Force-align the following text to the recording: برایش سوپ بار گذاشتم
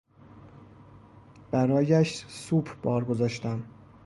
برایش 1.51 2.25
سوپ 2.27 2.81
بار 2.81 3.03
گذاشتم 3.05 3.63